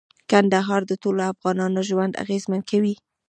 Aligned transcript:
کندهار 0.29 0.81
د 0.87 0.91
ټولو 1.03 1.21
افغانانو 1.33 1.79
ژوند 1.89 2.19
اغېزمن 2.23 2.61
کوي. 2.69 2.95